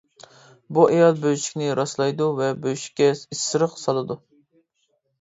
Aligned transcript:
بۇ 0.77 0.85
ئايال 0.93 1.19
بۆشۈكنى 1.25 1.69
راسلايدۇ 1.81 2.31
ۋە 2.41 2.51
بۆشۈككە 2.65 3.13
ئىسرىق 3.23 3.81
سالىدۇ. 3.87 4.23